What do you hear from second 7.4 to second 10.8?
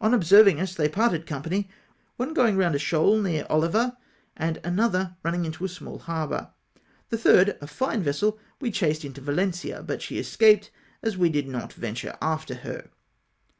a fine vessel, we chased into Valencia, but she escaped,